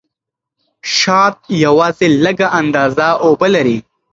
[0.95, 3.77] شات یوازې لږه اندازه اوبه لري.